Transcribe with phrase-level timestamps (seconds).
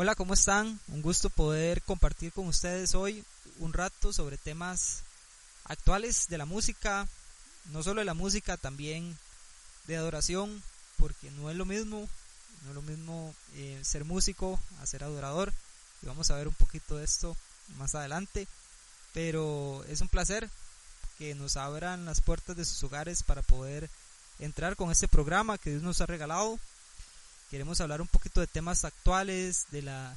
[0.00, 0.78] Hola, ¿cómo están?
[0.86, 3.24] Un gusto poder compartir con ustedes hoy
[3.58, 5.02] un rato sobre temas
[5.64, 7.08] actuales de la música,
[7.72, 9.18] no solo de la música, también
[9.88, 10.62] de adoración,
[10.98, 12.08] porque no es lo mismo,
[12.62, 15.52] no es lo mismo eh, ser músico a ser adorador,
[16.00, 17.36] y vamos a ver un poquito de esto
[17.76, 18.46] más adelante,
[19.12, 20.48] pero es un placer
[21.18, 23.90] que nos abran las puertas de sus hogares para poder
[24.38, 26.60] entrar con este programa que Dios nos ha regalado
[27.50, 30.14] Queremos hablar un poquito de temas actuales, de la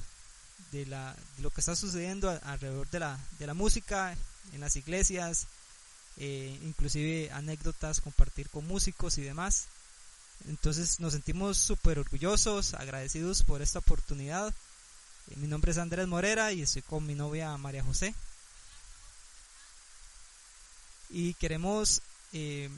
[0.70, 4.16] de, la, lo que está sucediendo alrededor de la, de la música
[4.52, 5.46] en las iglesias,
[6.16, 9.66] eh, inclusive anécdotas, compartir con músicos y demás.
[10.48, 14.52] Entonces nos sentimos súper orgullosos, agradecidos por esta oportunidad.
[15.30, 18.14] Eh, mi nombre es Andrés Morera y estoy con mi novia María José.
[21.10, 22.00] Y queremos
[22.32, 22.70] eh,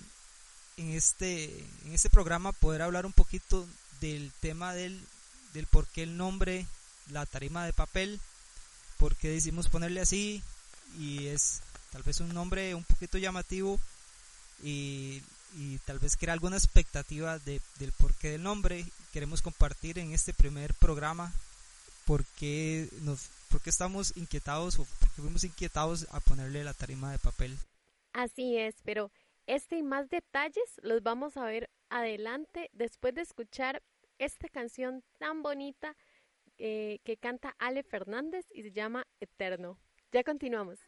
[0.77, 3.67] en, este, en este programa poder hablar un poquito
[4.05, 5.01] del tema del,
[5.55, 6.67] del por qué el nombre,
[7.11, 8.21] la tarima de papel,
[8.99, 10.43] por qué decimos ponerle así
[10.99, 13.81] y es tal vez un nombre un poquito llamativo
[14.63, 15.23] y,
[15.57, 18.85] y tal vez crea alguna expectativa de, del porqué del nombre.
[19.11, 21.33] Queremos compartir en este primer programa
[22.05, 26.75] por qué, nos, por qué estamos inquietados o por qué fuimos inquietados a ponerle la
[26.75, 27.57] tarima de papel.
[28.13, 29.11] Así es, pero
[29.47, 33.83] este y más detalles los vamos a ver adelante después de escuchar
[34.19, 35.97] esta canción tan bonita
[36.59, 39.79] eh, que canta Ale Fernández y se llama Eterno.
[40.13, 40.81] Ya continuamos.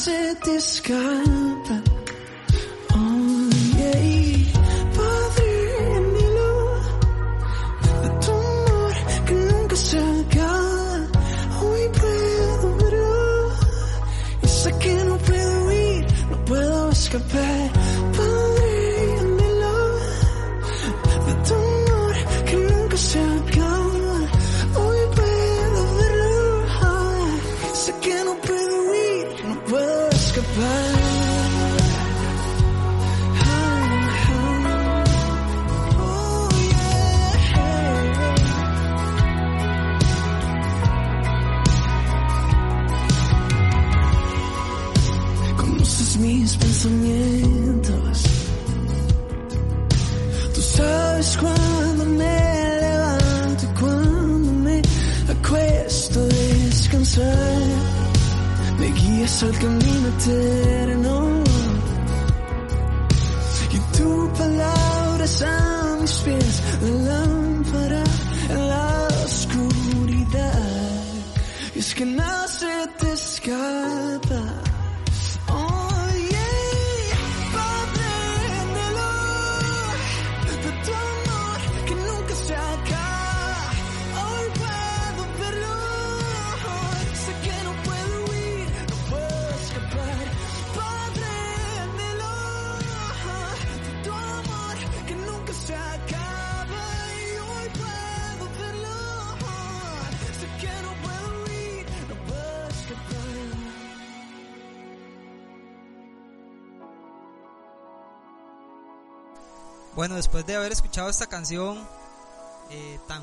[0.00, 1.99] se te
[59.42, 60.69] el community.
[110.00, 111.86] Bueno, después de haber escuchado esta canción
[112.70, 113.22] eh, tan,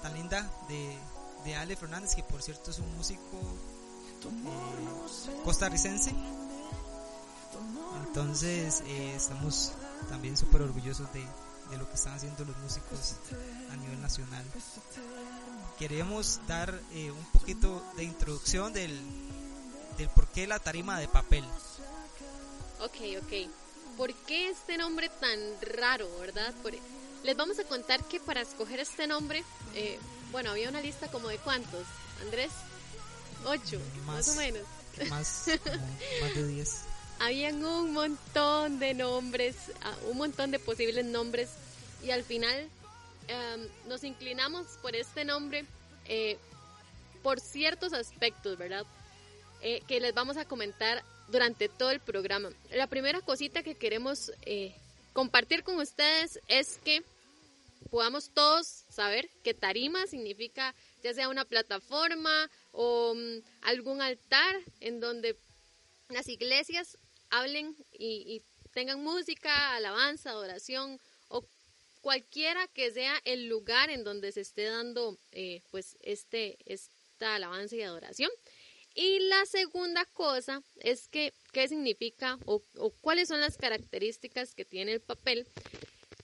[0.00, 0.96] tan linda de,
[1.44, 3.36] de, Ale Fernández, que por cierto es un músico
[4.24, 6.14] eh, costarricense,
[8.06, 9.72] entonces eh, estamos
[10.08, 11.20] también súper orgullosos de,
[11.70, 13.16] de lo que están haciendo los músicos
[13.70, 14.46] a nivel nacional.
[15.78, 18.98] Queremos dar un poquito de introducción del,
[19.98, 21.44] del por qué la tarima de papel.
[22.80, 23.67] Ok, ok.
[23.98, 26.54] ¿Por qué este nombre tan raro, verdad?
[27.24, 29.42] les vamos a contar que para escoger este nombre,
[29.74, 29.98] eh,
[30.30, 31.84] bueno, había una lista como de cuántos,
[32.22, 32.52] Andrés,
[33.44, 34.62] ocho, más, o menos.
[35.10, 35.48] Más,
[36.22, 36.82] más de diez.
[37.18, 41.50] habían un montón de nombres, ah, un montón de posibles nombres
[42.02, 42.68] y al final
[43.26, 45.64] em, nos inclinamos por este nombre
[46.06, 46.38] eh,
[47.24, 48.86] por ciertos aspectos, ¿verdad?
[49.60, 52.50] Eh, que les vamos a comentar durante todo el programa.
[52.70, 54.74] La primera cosita que queremos eh,
[55.12, 57.02] compartir con ustedes es que
[57.90, 65.00] podamos todos saber que tarima significa ya sea una plataforma o mm, algún altar en
[65.00, 65.36] donde
[66.08, 66.98] las iglesias
[67.30, 68.42] hablen y,
[68.72, 71.44] tengan música, alabanza, adoración o
[72.00, 77.74] cualquiera que sea el lugar en donde se esté dando eh, pues este esta alabanza
[77.74, 78.30] y adoración.
[78.94, 82.60] Y la segunda cosa es que qué significa o,
[83.00, 85.46] cuáles son las características que tiene el papel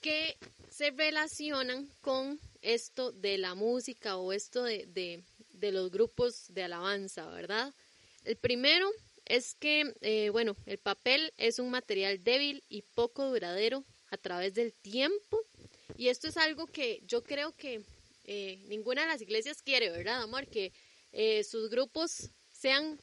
[0.01, 0.37] que
[0.69, 5.23] se relacionan con esto de la música o esto de,
[5.53, 7.73] de los grupos de alabanza, ¿verdad?
[8.25, 8.91] El primero
[9.25, 14.53] es que, eh, bueno, el papel es un material débil y poco duradero a través
[14.53, 15.41] del tiempo.
[15.97, 17.81] Y esto es algo que yo creo que
[18.25, 20.47] eh, ninguna de las iglesias quiere, ¿verdad, amor?
[20.47, 20.71] Que
[21.11, 22.29] eh, sus grupos
[22.65, 22.99] sean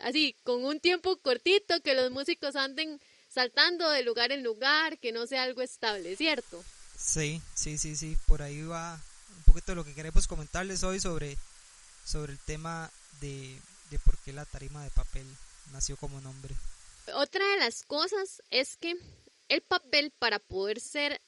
[0.00, 5.12] así, con un tiempo cortito, que los músicos anden saltando de lugar en lugar, que
[5.12, 6.62] no sea algo estable, ¿cierto?
[6.96, 9.00] Sí, sí, sí, sí, por ahí va
[9.36, 11.36] un poquito lo que queremos comentarles hoy sobre,
[12.04, 12.90] sobre el tema
[13.20, 13.56] de
[13.92, 15.26] de por qué la tarima de papel
[15.72, 16.54] nació como nombre.
[17.14, 18.96] Otra de las cosas es que
[19.48, 21.20] el papel para poder ser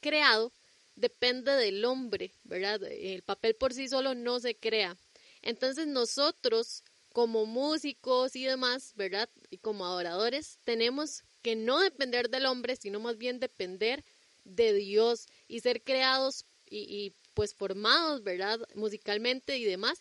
[0.00, 0.52] creado
[0.94, 2.80] depende del hombre, ¿verdad?
[2.84, 4.96] El papel por sí solo no se crea.
[5.42, 9.28] Entonces nosotros como músicos y demás, ¿verdad?
[9.50, 14.04] Y como adoradores, tenemos que no depender del hombre, sino más bien depender
[14.44, 18.60] de Dios y ser creados y, y pues formados, ¿verdad?
[18.74, 20.00] Musicalmente y demás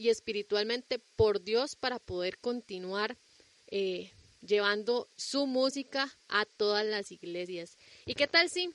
[0.00, 3.18] y espiritualmente por Dios para poder continuar
[3.66, 4.10] eh,
[4.40, 7.76] llevando su música a todas las iglesias.
[8.06, 8.70] ¿Y qué tal si?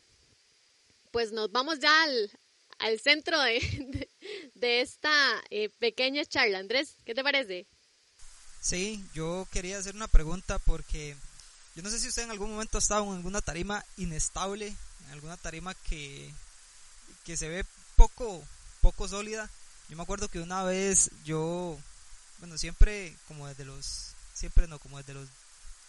[1.09, 2.31] Pues nos vamos ya al,
[2.77, 4.07] al centro de, de,
[4.61, 5.11] esta
[5.49, 6.59] eh, pequeña charla.
[6.59, 7.65] Andrés, ¿qué te parece?
[8.61, 11.15] Sí, yo quería hacer una pregunta porque
[11.75, 15.11] yo no sé si usted en algún momento ha estado en alguna tarima inestable, en
[15.11, 16.31] alguna tarima que,
[17.25, 17.65] que se ve
[17.95, 18.43] poco,
[18.81, 19.49] poco sólida
[19.89, 21.77] yo me acuerdo que una vez yo,
[22.39, 25.29] bueno, siempre, como desde los, siempre no, como desde los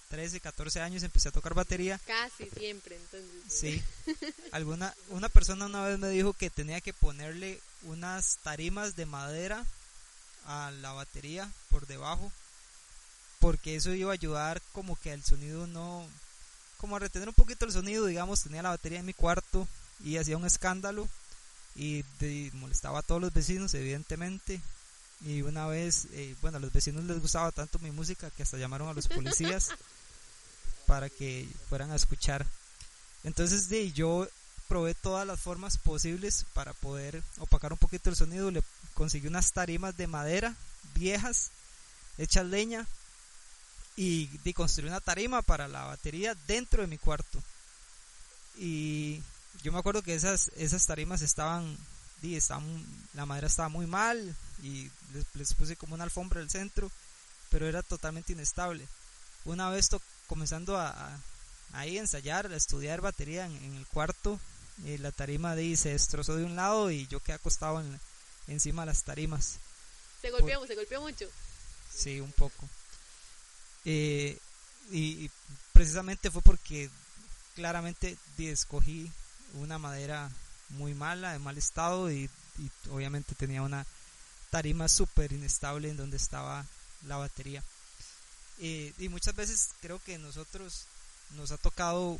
[0.08, 2.00] 13, 14 años empecé a tocar batería.
[2.06, 3.42] Casi siempre, entonces.
[3.48, 3.82] Sí.
[4.52, 9.64] Alguna, una persona una vez me dijo que tenía que ponerle unas tarimas de madera
[10.46, 12.30] a la batería por debajo,
[13.40, 16.06] porque eso iba a ayudar como que el sonido no,
[16.78, 19.66] como a retener un poquito el sonido, digamos, tenía la batería en mi cuarto
[20.04, 21.08] y hacía un escándalo
[21.74, 22.04] y
[22.54, 24.60] molestaba a todos los vecinos, evidentemente.
[25.24, 28.58] Y una vez, eh, bueno, a los vecinos les gustaba tanto mi música que hasta
[28.58, 29.70] llamaron a los policías
[30.86, 32.46] para que fueran a escuchar.
[33.24, 34.28] Entonces, de, yo
[34.68, 38.50] probé todas las formas posibles para poder opacar un poquito el sonido.
[38.50, 38.62] Le
[38.94, 40.54] conseguí unas tarimas de madera
[40.94, 41.50] viejas,
[42.18, 42.86] hechas leña,
[43.96, 47.42] y, y construí una tarima para la batería dentro de mi cuarto.
[48.58, 49.22] Y
[49.62, 51.76] yo me acuerdo que esas, esas tarimas estaban,
[52.22, 52.38] di,
[53.14, 54.90] la madera estaba muy mal y
[55.34, 56.90] les, puse como una alfombra el centro,
[57.50, 58.86] pero era totalmente inestable.
[59.44, 59.88] Una vez
[60.26, 61.18] comenzando a,
[61.72, 64.40] ahí ensayar, a estudiar batería en, el cuarto,
[64.84, 68.00] eh, la tarima di, se destrozó de un lado y yo quedé acostado en,
[68.48, 69.58] encima de las tarimas.
[70.20, 71.26] Se golpeó, se golpeó mucho.
[71.94, 72.68] Sí, un poco.
[73.84, 74.38] Eh,
[74.90, 75.30] y,
[75.72, 76.90] precisamente fue porque
[77.54, 79.10] claramente escogí
[79.54, 80.30] una madera
[80.70, 82.30] muy mala, de mal estado y,
[82.90, 83.86] obviamente tenía una
[84.50, 86.64] tarima súper inestable en donde estaba
[87.06, 87.62] la batería.
[88.60, 90.86] Eh, y muchas veces creo que nosotros
[91.36, 92.18] nos ha tocado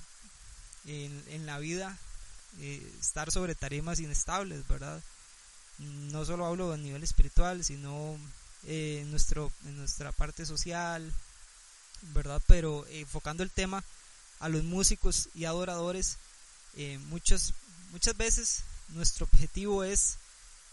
[0.87, 1.97] en, la vida
[2.61, 5.03] eh, estar sobre tarimas inestables, ¿verdad?
[5.79, 8.19] No solo hablo a nivel espiritual, sino
[8.67, 11.13] eh, en, nuestro, en nuestra parte social,
[12.15, 12.41] ¿verdad?
[12.47, 13.85] Pero enfocando el tema
[14.41, 16.19] a los músicos y adoradores,
[16.77, 17.55] eh, muchas,
[17.91, 20.19] muchas veces nuestro objetivo es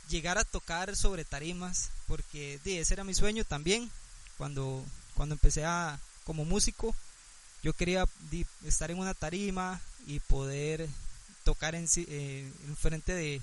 [0.10, 3.90] llegar a tocar sobre tarimas, porque ese era mi sueño también.
[4.38, 4.84] Cuando,
[5.16, 6.96] cuando empecé a, como músico,
[7.64, 8.06] yo quería
[8.66, 10.90] estar en una tarima y poder
[11.44, 13.42] tocar en, eh, en frente de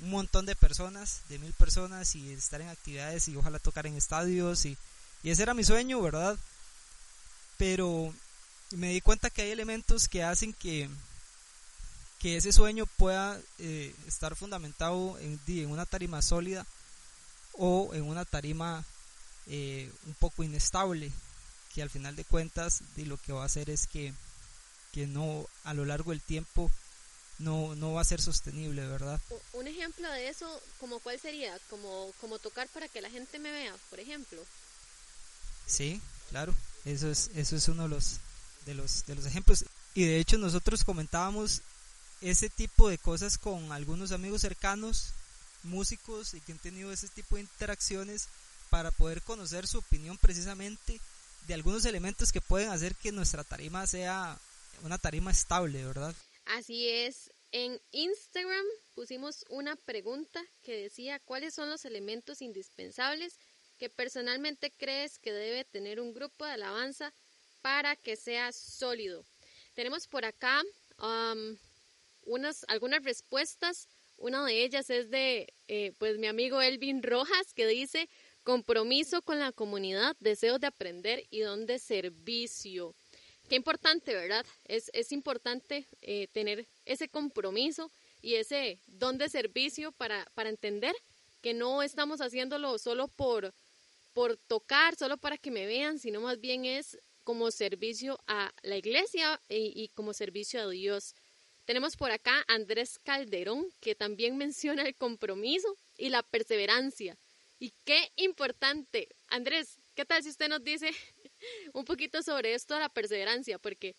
[0.00, 3.96] un montón de personas, de mil personas, y estar en actividades y ojalá tocar en
[3.96, 4.64] estadios.
[4.64, 4.76] Y,
[5.22, 6.36] y ese era mi sueño, ¿verdad?
[7.56, 8.14] Pero
[8.70, 10.88] me di cuenta que hay elementos que hacen que,
[12.18, 16.66] que ese sueño pueda eh, estar fundamentado en, en, una tarima sólida
[17.54, 18.84] o en una tarima
[19.48, 21.10] eh, un poco inestable,
[21.74, 24.12] que al final de cuentas de lo que va a hacer es que,
[24.92, 26.70] que no a lo largo del tiempo
[27.38, 29.20] no, no va a ser sostenible, ¿verdad?
[29.52, 33.52] Un ejemplo de eso, como cuál sería, como, como tocar para que la gente me
[33.52, 34.44] vea, por ejemplo.
[35.66, 36.00] Sí,
[36.30, 38.18] claro, eso es, eso es uno de los,
[38.66, 39.64] de los, de los ejemplos.
[39.94, 41.62] Y de hecho nosotros comentábamos
[42.20, 45.12] ese tipo de cosas con algunos amigos cercanos,
[45.62, 48.28] músicos, y que han tenido ese tipo de interacciones
[48.70, 51.00] para poder conocer su opinión precisamente
[51.46, 54.38] de algunos elementos que pueden hacer que nuestra tarima sea
[54.82, 56.14] una tarima estable, ¿verdad?
[56.44, 57.30] Así es.
[57.52, 63.38] En Instagram pusimos una pregunta que decía cuáles son los elementos indispensables
[63.78, 67.12] que personalmente crees que debe tener un grupo de alabanza
[67.62, 69.24] para que sea sólido.
[69.74, 70.62] Tenemos por acá
[70.98, 71.56] um,
[72.24, 73.88] unas, algunas respuestas.
[74.16, 78.08] Una de ellas es de eh, pues mi amigo Elvin Rojas que dice
[78.48, 82.94] compromiso con la comunidad, deseos de aprender y don de servicio.
[83.46, 84.46] Qué importante, ¿verdad?
[84.64, 90.94] Es, es importante eh, tener ese compromiso y ese don de servicio para, para entender
[91.42, 93.52] que no estamos haciéndolo solo por,
[94.14, 98.78] por tocar, solo para que me vean, sino más bien es como servicio a la
[98.78, 101.14] iglesia y, como servicio a Dios.
[101.66, 107.18] Tenemos por acá Andrés Calderón, que también menciona el compromiso y la perseverancia.
[107.58, 109.08] Y qué importante.
[109.28, 110.90] Andrés, ¿qué tal si usted nos dice
[111.72, 113.58] un poquito sobre esto de la perseverancia?
[113.58, 113.94] Porque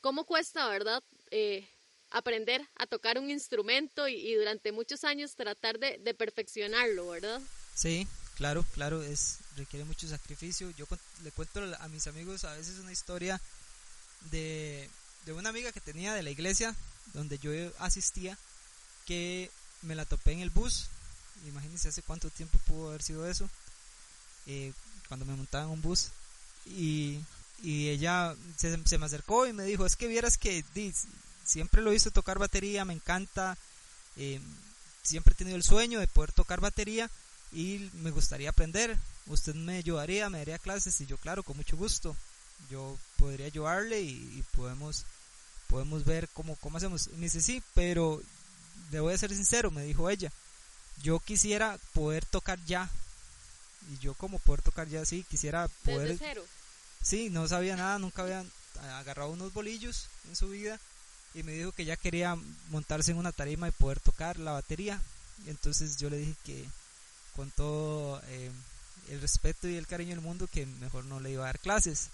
[0.00, 1.02] cómo cuesta, ¿verdad?
[1.30, 1.66] Eh,
[2.10, 7.40] aprender a tocar un instrumento y, durante muchos años tratar de, perfeccionarlo, ¿verdad?
[7.74, 8.06] Sí,
[8.36, 10.68] Claro, claro, es requiere mucho sacrificio.
[10.70, 10.86] Yo
[11.22, 13.40] le cuento a mis amigos a veces una historia
[14.32, 14.90] de,
[15.24, 16.74] de una amiga que tenía de la iglesia
[17.12, 18.36] donde yo asistía
[19.06, 19.50] que
[19.82, 20.88] me la topé en el bus.
[21.46, 23.48] Imagínense hace cuánto tiempo pudo haber sido eso.
[24.46, 24.72] Eh,
[25.08, 26.08] cuando me montaba en un bus.
[26.66, 27.20] Y,
[27.62, 30.64] y ella se, se, me acercó y me dijo, es que vieras que
[31.44, 33.56] siempre lo hizo tocar batería, me encanta.
[34.16, 34.40] Eh,
[35.02, 37.10] siempre he tenido el sueño de poder tocar batería
[37.52, 38.98] y me gustaría aprender.
[39.26, 42.16] Usted me ayudaría, me daría clases y yo claro, con mucho gusto.
[42.70, 45.04] Yo podría ayudarle y, podemos
[45.68, 47.08] podemos ver cómo, cómo hacemos.
[47.16, 48.22] Me dice, sí, pero
[48.90, 50.30] le voy a ser sincero, me dijo ella.
[51.02, 52.88] Yo quisiera poder tocar ya.
[53.92, 56.08] Y yo como poder tocar ya, sí, quisiera poder...
[56.08, 56.44] ¿Desde cero?
[57.02, 58.44] Sí, no sabía nada, nunca había
[58.98, 60.80] agarrado unos bolillos en su vida.
[61.34, 62.36] Y me dijo que ya quería
[62.70, 65.00] montarse en una tarima y poder tocar la batería.
[65.46, 66.64] Y entonces yo le dije que,
[67.34, 68.50] con todo eh,
[69.10, 72.08] el respeto y el cariño del mundo que mejor no le iba a dar clases,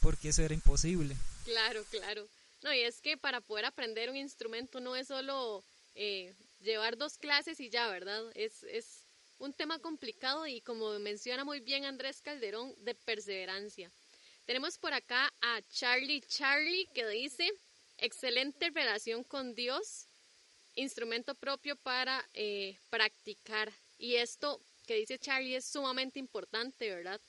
[0.00, 1.16] porque eso era imposible.
[1.44, 2.26] Claro, claro.
[2.62, 5.62] No, y es que para poder aprender un instrumento no es solo
[5.94, 6.32] eh,
[6.64, 8.24] llevar dos clases y ya, ¿verdad?
[8.34, 9.04] Es, es
[9.38, 13.90] un tema complicado y como menciona muy bien Andrés Calderón, de perseverancia.
[14.46, 17.50] Tenemos por acá a Charlie Charlie que dice,
[17.98, 20.06] excelente relación con Dios,
[20.74, 23.72] instrumento propio para eh, practicar.
[23.98, 27.20] Y esto que dice Charlie es sumamente importante, ¿verdad?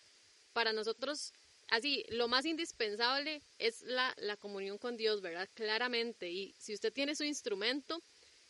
[0.53, 1.31] Para nosotros,
[1.69, 5.47] así, lo más indispensable es la, la comunión con Dios, ¿verdad?
[5.53, 6.29] Claramente.
[6.29, 8.01] Y si usted tiene su instrumento,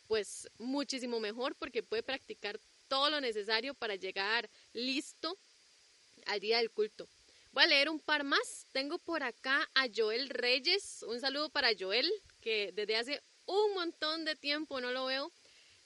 [0.06, 2.58] pues muchísimo mejor porque puede practicar
[2.88, 5.36] todo lo necesario para llegar listo
[6.26, 7.08] al día del culto.
[7.52, 8.66] Voy a leer un par más.
[8.72, 11.02] Tengo por acá a Joel Reyes.
[11.08, 12.10] Un saludo para Joel,
[12.40, 15.32] que desde hace un montón de tiempo no lo veo.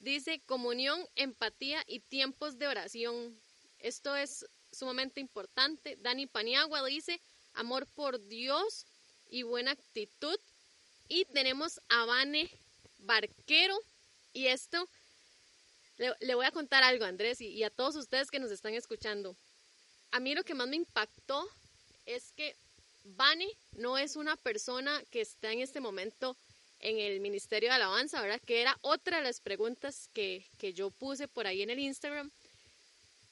[0.01, 3.39] Dice comunión, empatía y tiempos de oración.
[3.79, 5.97] Esto es sumamente importante.
[6.01, 7.21] Dani Paniagua dice
[7.55, 8.87] amor por Dios
[9.29, 10.39] y buena actitud.
[11.09, 12.51] Y tenemos a Vane
[12.99, 13.79] Barquero.
[14.33, 14.89] Y esto,
[16.21, 19.37] le, voy a contar algo, Andrés, y, a todos ustedes que nos están escuchando.
[20.13, 21.49] A mí lo que más me impactó
[22.07, 22.55] es que
[23.05, 26.37] Vane no es una persona que está en este momento
[26.81, 28.41] en el Ministerio de Alabanza, ¿verdad?
[28.47, 32.31] Que era otra de las preguntas que, que yo puse por ahí en el Instagram.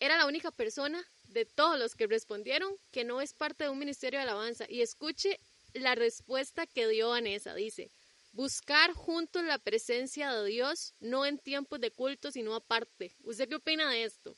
[0.01, 3.79] Era la única persona de todos los que respondieron que no es parte de un
[3.79, 4.67] Ministerio de Alabanza.
[4.69, 5.39] Y escuche
[5.73, 7.55] la respuesta que dio Vanessa.
[7.55, 7.91] Dice,
[8.33, 13.15] buscar juntos la presencia de Dios, no en tiempos de culto, sino aparte.
[13.25, 14.35] ¿Usted qué opina de esto?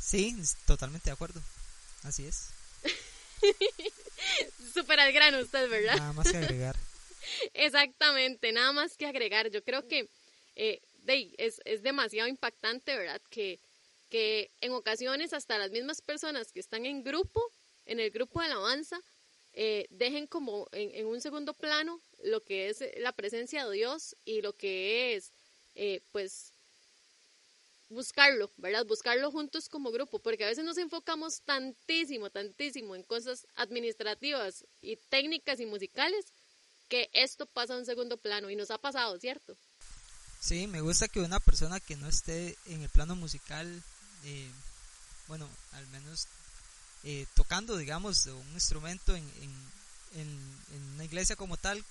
[0.00, 0.34] Sí,
[0.66, 1.40] totalmente de acuerdo.
[2.02, 2.50] Así es.
[4.74, 5.96] Súper al grano usted, ¿verdad?
[5.96, 6.76] Nada más que agregar.
[7.54, 9.50] Exactamente, nada más que agregar.
[9.50, 10.08] Yo creo que
[10.56, 13.20] eh, es, es, demasiado impactante, ¿verdad?
[13.30, 13.58] Que,
[14.08, 17.42] que en ocasiones hasta las mismas personas que están en grupo,
[17.86, 19.00] en el grupo de alabanza,
[19.54, 24.42] eh, dejen como en, un segundo plano lo que es la presencia de Dios y
[24.42, 25.30] lo que es,
[25.74, 26.52] eh, pues,
[27.88, 28.86] buscarlo, ¿verdad?
[28.86, 34.96] Buscarlo juntos como grupo, porque a veces nos enfocamos tantísimo, tantísimo en cosas administrativas y
[34.96, 36.26] técnicas y musicales
[36.88, 39.56] que esto pasa a un segundo plano y nos ha pasado, ¿cierto?
[40.40, 43.82] Sí, me gusta que una persona que no esté en el plano musical,
[44.24, 44.50] eh,
[45.28, 46.26] bueno, al menos
[47.04, 49.24] eh, tocando, digamos, un instrumento en,
[50.14, 51.82] en, en, una iglesia como tal,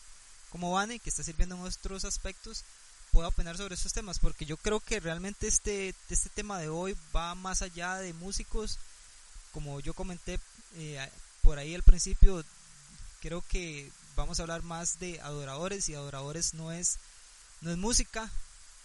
[0.52, 2.64] como Vane, que está sirviendo en otros aspectos,
[3.12, 6.96] pueda opinar sobre estos temas, porque yo creo que realmente este, este tema de hoy
[7.16, 8.78] va más allá de músicos,
[9.52, 10.40] como yo comenté
[10.76, 11.10] eh,
[11.42, 12.44] por ahí al principio,
[13.22, 17.00] creo que vamos a hablar más de adoradores y adoradores no es,
[17.62, 18.30] no es música,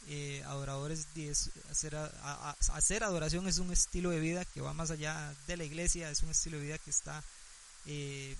[0.09, 1.07] eh, adoradores
[1.71, 1.97] hacer,
[2.73, 6.23] hacer adoración es un estilo de vida que va más allá de la iglesia, es
[6.23, 7.23] un estilo de vida que está
[7.87, 8.37] eh,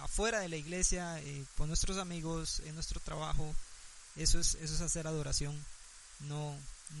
[0.00, 1.20] afuera de la iglesia,
[1.56, 3.54] con nuestros amigos, en nuestro trabajo,
[4.16, 5.54] eso es, eso es hacer adoración,
[6.20, 6.56] no,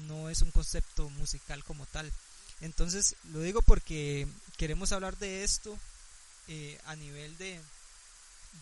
[0.08, 2.12] no es un concepto musical como tal.
[2.60, 5.76] Entonces lo digo porque queremos hablar de esto
[6.48, 7.60] eh, a nivel de,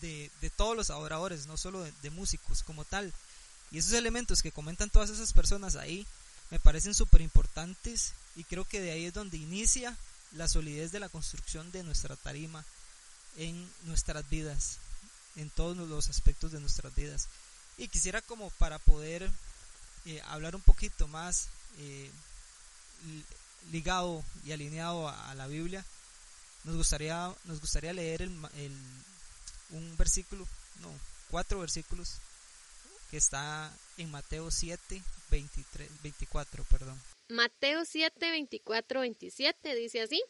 [0.01, 3.13] de, todos los adoradores, no solo de, músicos como tal.
[3.73, 6.05] Y esos elementos que comentan todas esas personas ahí
[6.51, 9.97] me parecen súper importantes y creo que de ahí es donde inicia
[10.33, 12.63] la solidez de la construcción de nuestra tarima
[13.37, 14.77] en nuestras vidas,
[15.37, 17.27] en todos los aspectos de nuestras vidas.
[17.79, 19.27] Y quisiera como para poder
[20.05, 21.47] eh, hablar un poquito más
[21.79, 22.11] eh,
[23.71, 25.83] ligado y alineado a, la Biblia,
[26.63, 28.31] nos gustaría, nos gustaría leer el,
[29.71, 30.47] un versículo,
[30.81, 30.89] no,
[31.31, 32.19] cuatro versículos
[33.17, 37.01] está en Mateo 7, 23, 24, perdón.
[37.29, 40.21] Mateo 7, 24, 27 dice así.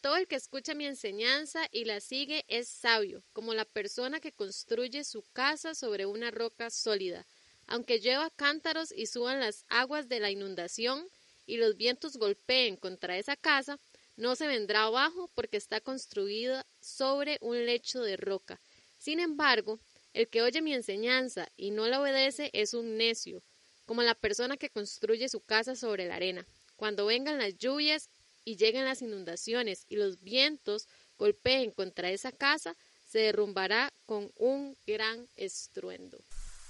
[0.00, 4.32] Todo el que escucha mi enseñanza y la sigue es sabio, como la persona que
[4.32, 7.26] construye su casa sobre una roca sólida.
[7.66, 11.02] Aunque lleva cántaros y suban las aguas de la inundación
[11.46, 13.78] y los vientos golpeen contra esa casa,
[14.16, 18.60] no se vendrá abajo porque está construida sobre un lecho de roca.
[18.98, 19.80] Sin embargo,
[20.14, 23.42] el que oye mi enseñanza y no la obedece es un necio,
[23.84, 26.46] como la persona que construye su casa sobre la arena.
[26.76, 28.08] Cuando vengan las lluvias
[28.44, 32.74] y lleguen las inundaciones y los vientos golpeen contra esa casa,
[33.10, 36.18] se derrumbará con un gran estruendo.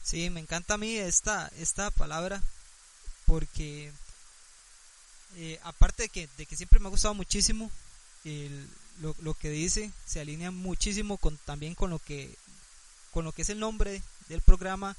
[0.03, 2.43] Sí, me encanta a mí esta, esta palabra
[3.27, 3.93] porque
[5.37, 7.71] eh, aparte de que, de que siempre me ha gustado muchísimo
[9.01, 12.35] lo, lo, que dice, se alinea muchísimo con, también con lo, que,
[13.15, 14.97] con lo que es el nombre del programa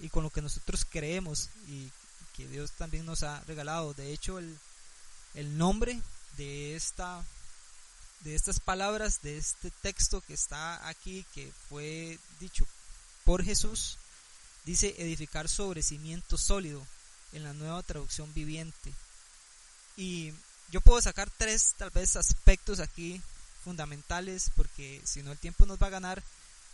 [0.00, 1.90] y con lo que nosotros creemos y
[2.34, 3.92] que Dios también nos ha regalado.
[3.92, 4.58] De hecho, el,
[5.34, 6.00] el nombre
[6.38, 7.22] de esta
[8.20, 12.66] de estas palabras de este texto que está aquí que fue dicho
[13.24, 13.96] por Jesús
[14.66, 16.86] dice edificar sobre cimiento sólido
[17.32, 18.92] en la nueva traducción viviente
[19.96, 20.34] y
[20.70, 23.22] yo puedo sacar tres tal vez aspectos aquí
[23.64, 26.22] fundamentales porque si no el tiempo nos va a ganar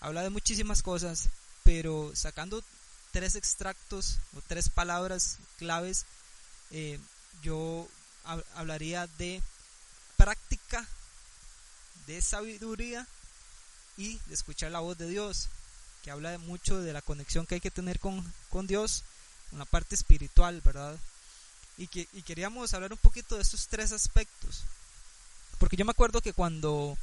[0.00, 1.28] habla de muchísimas cosas
[1.64, 2.62] pero sacando
[3.12, 6.06] tres extractos o tres palabras claves
[6.70, 6.98] eh,
[7.42, 7.88] yo
[8.54, 9.40] hablaría de
[10.16, 10.86] práctica,
[12.06, 13.06] de sabiduría
[13.96, 15.48] y de escuchar la voz de Dios,
[16.02, 19.04] que habla de mucho de la conexión que hay que tener con, con Dios,
[19.52, 20.96] la parte espiritual, ¿verdad?
[21.78, 24.62] Y, que, y queríamos hablar un poquito de estos tres aspectos,
[25.58, 26.98] porque yo me acuerdo que cuando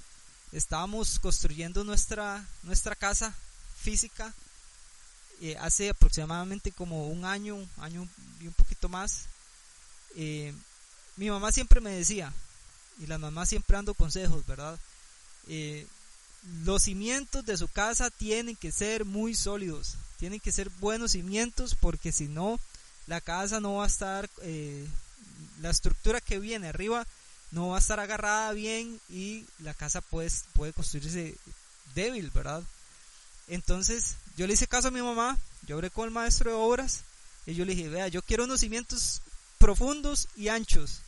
[0.53, 3.35] estábamos construyendo nuestra, nuestra casa
[3.81, 4.33] física,
[5.41, 8.07] eh, hace aproximadamente como un año, año
[8.39, 9.25] y un poquito más,
[10.15, 10.53] eh,
[11.17, 12.31] mi mamá siempre me decía,
[12.99, 14.79] y la mamá siempre dando consejos, ¿verdad?
[15.47, 15.87] Eh,
[16.65, 21.75] los cimientos de su casa tienen que ser muy sólidos, tienen que ser buenos cimientos
[21.75, 22.59] porque si no,
[23.07, 24.85] la casa no va a estar, eh,
[25.61, 27.07] la estructura que viene arriba
[27.53, 31.35] no va a estar agarrada bien y la casa puede, puede construirse
[31.93, 32.63] débil, ¿verdad?
[33.47, 35.37] Entonces yo le hice caso a mi mamá,
[35.67, 37.01] yo hablé con el maestro de obras
[37.45, 39.21] y yo le dije, vea, yo quiero unos cimientos
[39.59, 41.01] profundos y anchos,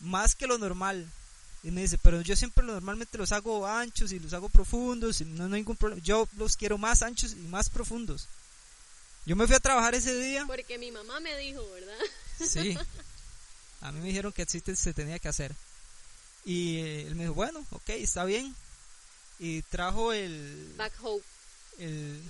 [0.00, 1.06] más que lo normal.
[1.62, 5.26] Y me dice, pero yo siempre normalmente los hago anchos y los hago profundos, y
[5.26, 6.00] no, hay ningún problema.
[6.02, 8.28] Yo los quiero más anchos y más profundos.
[9.26, 10.46] Yo me fui a trabajar ese día.
[10.46, 11.98] Porque mi mamá me dijo, ¿verdad?
[12.38, 12.78] Sí.
[13.80, 15.54] A mí me dijeron que así se tenía que hacer.
[16.44, 18.54] Y él me dijo, bueno, ok, está bien.
[19.38, 20.74] Y trajo el...
[20.76, 21.22] Backhoe.
[21.78, 22.22] El,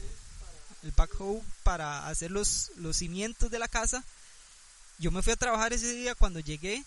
[0.82, 4.04] el backhoe para hacer los, los cimientos de la casa
[5.00, 6.84] yo me fui a trabajar ese día cuando llegué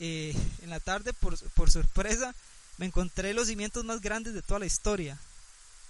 [0.00, 2.34] eh, en la tarde, por, por sorpresa,
[2.78, 5.16] me encontré los cimientos más grandes de toda la historia.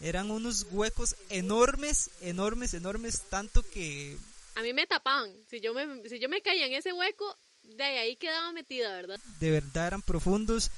[0.00, 4.18] Eran unos huecos enormes, enormes, enormes, tanto que
[4.56, 5.32] a mí me tapaban.
[5.48, 7.34] Si yo me, si yo me caía en ese hueco,
[7.76, 9.20] de ahí quedaba metida, ¿verdad?
[9.40, 10.70] De verdad eran profundos.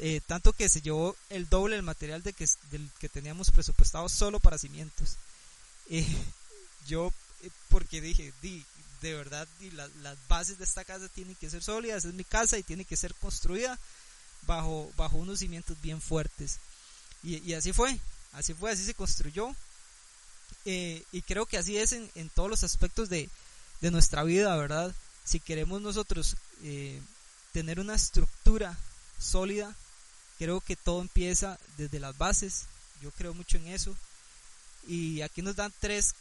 [0.00, 4.08] Eh, tanto que se llevó el doble del material de que, del que teníamos presupuestado
[4.08, 5.16] solo para cimientos.
[5.90, 6.04] Eh,
[6.86, 7.10] yo,
[7.42, 8.62] eh, porque dije, di,
[9.00, 12.58] de verdad, di, las bases de esta casa tienen que ser sólidas, es mi casa
[12.58, 13.78] y tiene que ser construida
[14.42, 16.58] bajo, bajo unos cimientos bien fuertes.
[17.22, 17.98] Y, y así fue,
[18.34, 19.56] así fue, así se construyó.
[20.66, 23.30] y creo que así es en, en todos los aspectos de,
[23.80, 24.94] de, nuestra vida, ¿verdad?
[25.28, 26.36] Si queremos nosotros
[27.52, 28.76] tener una estructura
[29.18, 29.76] sólida,
[30.38, 32.66] Creo que todo empieza desde las bases,
[33.02, 33.94] yo creo mucho en eso.
[34.86, 36.14] Y aquí nos dan tres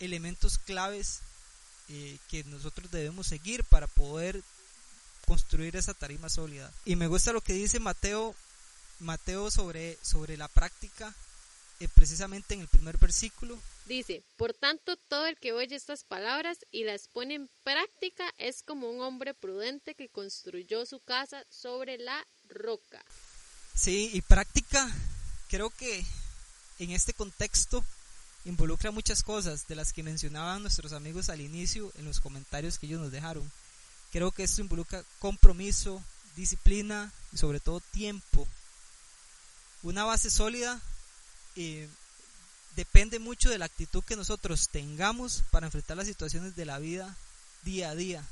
[0.00, 1.20] elementos claves
[1.88, 4.42] eh, que nosotros debemos seguir para poder
[5.24, 6.72] construir esa tarima sólida.
[6.84, 8.34] Y me gusta lo que dice Mateo,
[8.98, 11.14] Mateo sobre, sobre la práctica,
[11.80, 13.58] eh, precisamente en el primer versículo.
[13.86, 18.62] Dice, por tanto, todo el que oye estas palabras y las pone en práctica es
[18.62, 23.02] como un hombre prudente que construyó su casa sobre la roca.
[23.74, 24.90] Sí, y práctica,
[25.48, 26.04] creo que
[26.80, 27.84] en este contexto
[28.44, 32.86] involucra muchas cosas de las que mencionaban nuestros amigos al inicio en los comentarios que
[32.86, 33.50] ellos nos dejaron.
[34.10, 36.02] Creo que esto involucra compromiso,
[36.34, 38.48] disciplina y sobre todo tiempo.
[39.82, 40.80] Una base sólida
[42.76, 47.16] depende mucho de la actitud que nosotros tengamos para enfrentar las situaciones de la vida
[47.62, 48.24] día a día.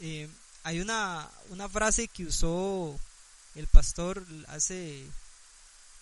[0.00, 0.28] Eh,
[0.64, 2.98] hay una, una frase que usó
[3.54, 5.04] el pastor hace,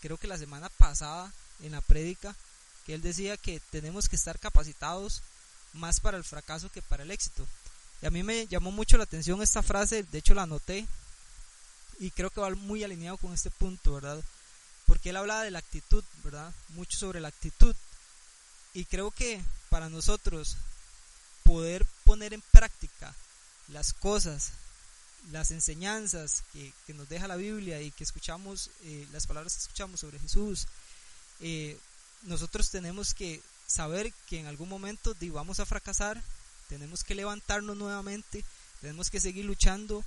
[0.01, 2.35] creo que la semana pasada en la prédica,
[2.85, 5.23] que él decía que tenemos que estar capacitados
[5.73, 7.47] más para el fracaso que para el éxito.
[8.03, 10.87] Y a mí me llamó mucho la atención esta frase, de hecho la anoté
[11.99, 14.23] y creo que va muy alineado con este punto, ¿verdad?
[14.87, 16.53] Porque él hablaba de la actitud, ¿verdad?
[16.71, 17.75] Mucho sobre la actitud.
[18.75, 20.57] Y creo que para nosotros
[21.43, 23.15] poder poner en práctica
[23.69, 24.53] las cosas
[25.33, 30.01] las enseñanzas que, nos deja la Biblia y que escuchamos, eh, las palabras que escuchamos
[30.01, 30.67] sobre Jesús,
[31.41, 31.77] eh,
[32.23, 36.23] nosotros tenemos que saber que en algún momento vamos a fracasar,
[36.69, 38.45] tenemos que levantarnos nuevamente,
[38.81, 40.05] tenemos que seguir luchando,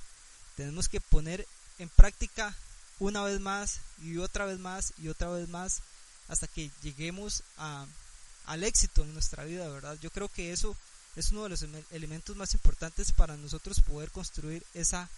[0.56, 1.46] tenemos que poner
[1.78, 2.54] en práctica
[3.00, 5.82] una vez más y otra vez más y otra vez más
[6.28, 7.86] hasta que lleguemos a,
[8.46, 9.98] al éxito en nuestra vida, ¿verdad?
[10.00, 10.76] Yo creo que eso
[11.16, 15.08] es uno de los elementos más importantes para nosotros poder construir esa,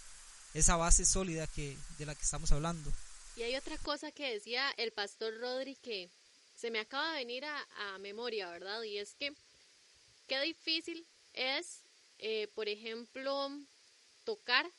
[0.53, 2.91] esa base sólida que, de la que estamos hablando.
[3.35, 6.09] Y hay otra cosa que decía el pastor Rodri que
[6.57, 8.81] se me acaba de venir a, memoria, ¿verdad?
[8.83, 9.33] Y es que
[10.27, 11.79] qué difícil es,
[12.19, 13.51] eh, por ejemplo,
[14.23, 14.69] tocar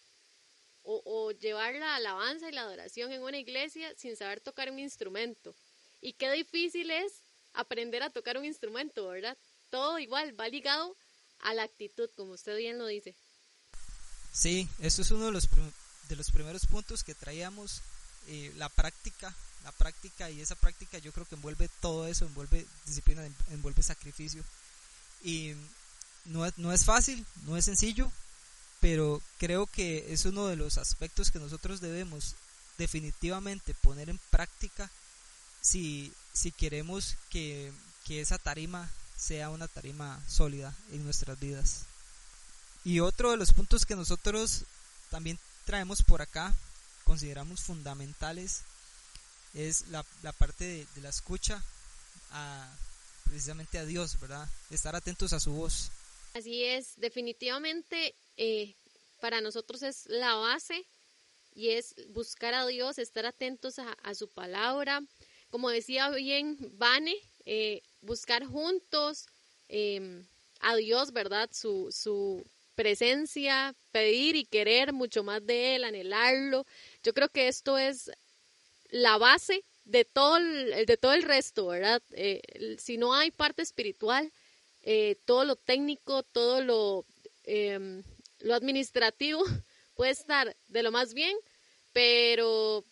[0.85, 5.55] o, llevar la alabanza y la adoración en una iglesia sin saber tocar un instrumento.
[6.01, 7.13] Y qué difícil es
[7.55, 9.37] aprender a tocar un instrumento, ¿verdad?
[9.71, 10.95] Todo igual, va ligado
[11.41, 13.15] a la actitud, como usted bien lo dice.
[14.33, 15.49] Sí, eso es uno de los,
[16.09, 17.81] de los primeros puntos que traíamos,
[18.27, 22.67] eh, la práctica, la práctica y esa práctica yo creo que envuelve todo eso, envuelve
[22.85, 24.45] disciplina, envuelve sacrificio.
[25.23, 25.55] Y
[26.27, 28.11] no es, no es fácil, no es sencillo,
[28.85, 32.35] pero creo que es uno de los aspectos que nosotros debemos
[32.77, 34.91] definitivamente poner en práctica
[35.63, 37.73] si, si queremos que,
[38.05, 41.87] que esa tarima sea una tarima sólida en nuestras vidas.
[42.85, 44.65] Y otro de los puntos que nosotros
[45.11, 46.53] también traemos por acá,
[47.05, 48.65] consideramos fundamentales,
[49.55, 51.65] es la, parte de, la escucha
[52.33, 52.69] a,
[53.25, 54.47] precisamente a Dios, ¿verdad?
[54.69, 55.91] Estar atentos a su voz.
[56.35, 58.75] Así es, definitivamente eh,
[59.21, 60.85] para nosotros es la base
[61.55, 65.03] y es buscar a Dios, estar atentos a, su palabra.
[65.51, 67.15] Como decía bien Vane,
[67.47, 69.27] eh, buscar juntos
[69.69, 70.25] em,
[70.61, 71.49] a Dios, ¿verdad?
[71.53, 72.45] Su, su
[72.75, 76.67] presencia, pedir y querer mucho más de Él, anhelarlo.
[77.03, 78.11] Yo creo que esto es
[78.91, 82.03] la base de todo el, de todo el resto, ¿verdad?
[82.13, 84.31] Eh, si no hay parte espiritual,
[84.83, 87.05] eh, todo lo técnico, todo lo,
[87.45, 88.03] em,
[88.45, 89.43] lo administrativo
[89.97, 91.37] puede estar de lo más bien,
[91.93, 92.85] pero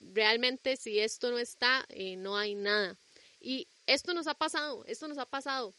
[0.00, 1.86] realmente si esto no está,
[2.18, 2.96] no hay nada.
[3.40, 5.74] Y esto nos ha pasado, esto nos ha pasado.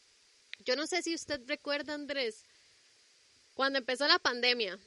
[0.64, 2.44] Yo no sé si usted recuerda, Andrés,
[3.54, 4.78] cuando empezó la pandemia,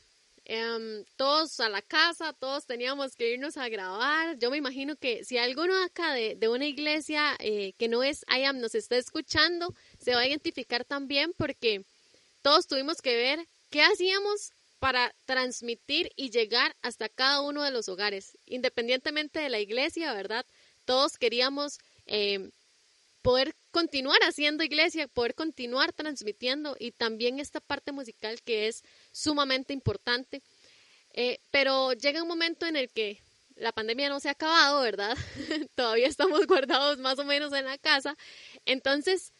[0.45, 4.37] em, todos a la casa, todos teníamos que irnos a grabar.
[4.37, 8.59] Yo me imagino que si alguno acá de, una iglesia eh, que no es IAM
[8.59, 11.83] nos está escuchando, se va a identificar también porque
[12.41, 17.89] todos tuvimos que ver qué hacíamos para transmitir y llegar hasta cada uno de los
[17.89, 20.45] hogares, independientemente de la iglesia, ¿verdad?
[20.85, 22.51] Todos queríamos em,
[23.21, 29.73] poder continuar haciendo iglesia, poder continuar transmitiendo y también esta parte musical que es sumamente
[29.73, 30.41] importante.
[31.13, 33.19] Eh, pero llega un momento en el que
[33.55, 35.17] la pandemia no se ha acabado, ¿verdad?
[35.75, 38.15] Todavía estamos guardados más o menos en la casa.
[38.65, 39.33] Entonces,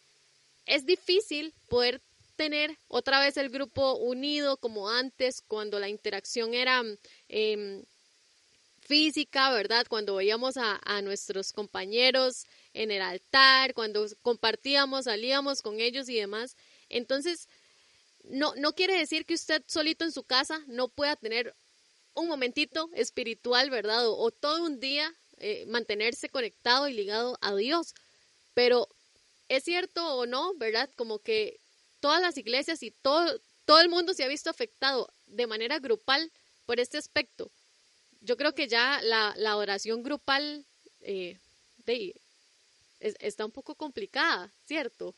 [0.65, 2.01] es difícil poder
[2.37, 6.83] tener otra vez el grupo unido como antes, cuando la interacción era
[7.27, 7.83] em,
[8.79, 9.85] física, ¿verdad?
[9.89, 16.55] Cuando veíamos a, nuestros compañeros en el altar, cuando compartíamos, salíamos con ellos y demás.
[16.87, 17.49] Entonces,
[18.23, 21.53] no, no quiere decir que usted solito en su casa no pueda tener
[22.13, 24.07] un momentito espiritual, ¿verdad?
[24.07, 27.93] O, todo un día eh, mantenerse conectado y ligado a Dios.
[28.53, 28.87] Pero
[29.49, 30.89] es cierto o no, ¿verdad?
[30.95, 31.59] Como que
[31.99, 36.31] todas las iglesias y todo, todo el mundo se ha visto afectado de manera grupal
[36.65, 37.51] por este aspecto
[38.21, 40.65] yo creo que ya la, la oración grupal
[41.01, 41.37] eh,
[41.85, 42.13] de,
[42.99, 45.15] está un poco complicada, ¿cierto?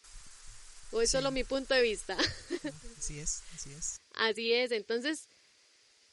[0.92, 2.18] O es solo mi punto de vista.
[2.98, 4.02] Así es, así es.
[4.14, 5.28] Así es, entonces,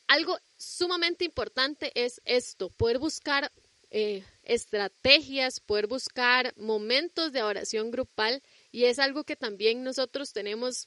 [0.06, 3.50] algo sumamente importante es esto, poder buscar
[3.90, 8.42] eh, estrategias, poder buscar momentos de oración grupal
[8.76, 10.86] y es algo que también nosotros tenemos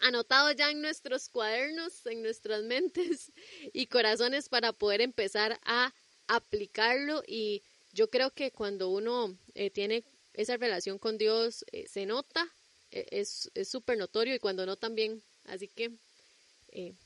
[0.00, 3.32] anotado ya en nuestros cuadernos, en nuestras mentes
[3.72, 5.94] y corazones para poder empezar a
[6.26, 7.62] aplicarlo y
[7.94, 12.46] yo creo que cuando uno eh, tiene esa relación con Dios eh, se nota,
[12.90, 15.92] eh, es súper notorio y cuando no también, así que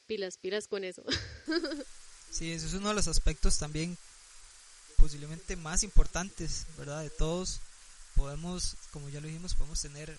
[0.09, 1.05] pilas, pilas con eso.
[2.29, 3.97] Sí, eso es uno de los aspectos también
[4.97, 7.03] posiblemente más importantes, ¿verdad?
[7.03, 7.61] De todos
[8.17, 10.17] podemos, como ya lo dijimos, podemos tener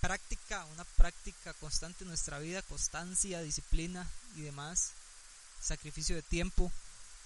[0.00, 4.90] práctica, una práctica constante en nuestra vida, constancia, disciplina y demás,
[5.60, 6.72] sacrificio de tiempo,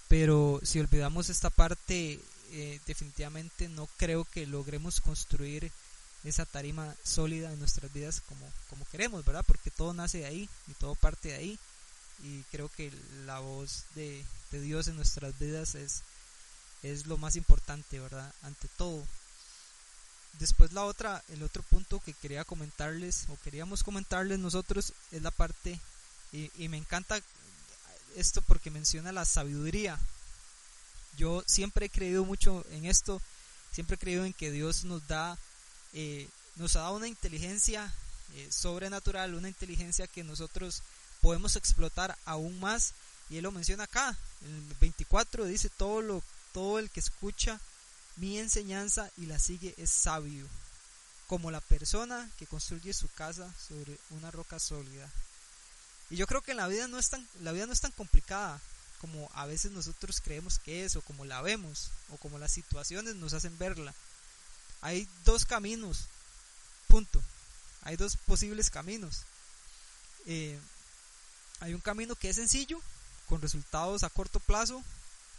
[0.07, 2.19] pero si olvidamos esta parte,
[2.51, 5.71] eh, definitivamente no creo que logremos construir
[6.23, 9.45] esa tarima sólida en nuestras vidas como, como queremos, ¿verdad?
[9.45, 11.59] Porque todo nace de ahí y todo parte de ahí.
[12.23, 12.91] Y creo que
[13.25, 16.01] la voz de, de Dios en nuestras vidas es,
[16.83, 18.33] es lo más importante, ¿verdad?
[18.41, 19.03] Ante todo.
[20.33, 25.31] Después la otra, el otro punto que quería comentarles o queríamos comentarles nosotros es la
[25.31, 25.79] parte
[26.31, 27.19] y, me encanta
[28.15, 29.97] esto porque menciona la sabiduría.
[31.17, 33.21] Yo siempre he creído mucho en esto,
[33.71, 35.37] siempre he creído en que Dios nos da,
[35.93, 37.91] eh, nos ha dado una inteligencia
[38.35, 40.83] eh, sobrenatural, una inteligencia que nosotros
[41.21, 42.93] podemos explotar aún más.
[43.29, 47.59] Y él lo menciona acá, el 24 dice todo lo, todo el que escucha
[48.17, 50.47] mi enseñanza y la sigue es sabio,
[51.27, 55.09] como la persona que construye su casa sobre una roca sólida.
[56.09, 58.59] Y yo creo que la vida no es tan, complicada
[59.01, 63.15] como a veces nosotros creemos que es, o como la vemos, o como las situaciones
[63.15, 63.93] nos hacen verla.
[64.81, 66.05] Hay dos caminos,
[66.87, 67.21] punto.
[67.83, 69.23] Hay dos posibles caminos.
[70.25, 70.59] Eh,
[71.59, 72.81] hay un camino que es sencillo,
[73.27, 74.83] con resultados a corto plazo,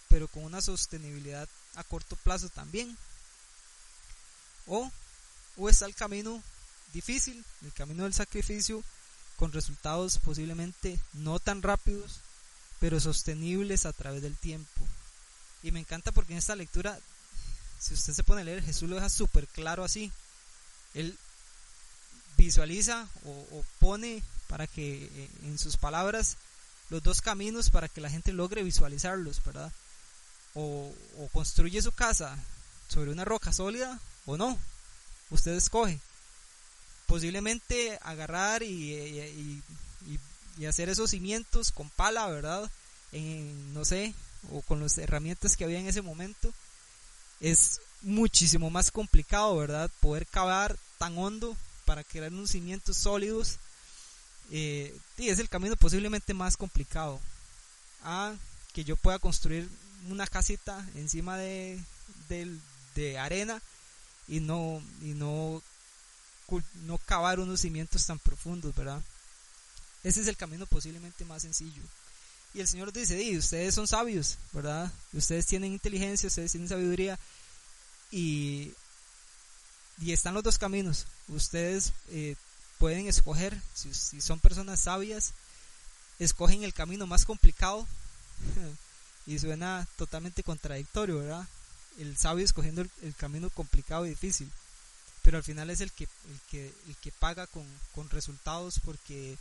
[0.08, 2.96] pero con una sostenibilidad a corto plazo también.
[4.66, 4.90] O,
[5.56, 6.42] o está el camino
[6.92, 8.82] difícil, el camino del sacrificio,
[9.36, 12.20] con resultados posiblemente no tan rápidos,
[12.80, 14.86] pero sostenibles a través del tiempo.
[15.62, 16.98] Y me encanta porque en esta lectura,
[17.78, 20.12] si usted se pone a leer, Jesús lo deja súper claro así.
[20.94, 21.16] Él
[22.36, 26.36] visualiza o, o, pone para que eh, en sus palabras
[26.88, 29.72] los dos caminos para que la gente logre visualizarlos, ¿verdad?
[30.54, 30.92] O,
[31.32, 32.36] construye su casa
[32.88, 34.58] sobre una roca sólida o no.
[35.30, 36.00] Usted escoge.
[37.06, 39.62] Posiblemente agarrar y,
[40.68, 42.70] hacer esos cimientos con pala, ¿verdad?
[43.12, 44.14] En, no sé,
[44.52, 46.52] o con las herramientas que había en ese momento.
[47.40, 49.90] Es muchísimo más complicado, ¿verdad?
[50.00, 53.56] Poder cavar tan hondo para crear unos cimientos sólidos.
[54.50, 57.20] Eh, y es el camino posiblemente más complicado.
[58.02, 58.34] A
[58.72, 59.68] que yo pueda construir
[60.10, 61.78] una casita encima de,
[62.28, 63.62] de, arena
[64.26, 65.62] y no, y no,
[66.86, 69.02] no cavar unos cimientos tan profundos, ¿verdad?
[70.02, 71.82] Ese es el camino posiblemente más sencillo.
[72.54, 74.90] Y el Señor dice, y ustedes son sabios, ¿verdad?
[75.12, 77.18] Ustedes tienen inteligencia, ustedes tienen sabiduría
[78.10, 78.72] y,
[80.00, 81.06] y están los dos caminos.
[81.28, 82.36] Ustedes eh,
[82.78, 85.34] pueden escoger, si, si son personas sabias,
[86.18, 87.86] escogen el camino más complicado
[89.28, 91.46] Y suena totalmente contradictorio, ¿verdad?
[91.98, 94.50] El sabio escogiendo el, camino complicado y difícil.
[95.22, 99.36] Pero al final es el que, el que, el que paga con, con resultados porque,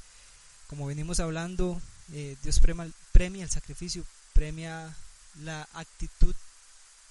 [0.67, 4.93] como venimos hablando, eh, Dios premia, premia el sacrificio, premia
[5.41, 6.35] la actitud,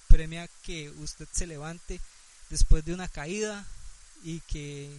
[0.09, 1.99] premia que usted se levante
[2.51, 3.65] después de una caída
[4.23, 4.91] y que